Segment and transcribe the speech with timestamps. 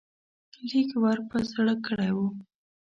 [0.69, 2.27] لیک ور په زړه کړی وو.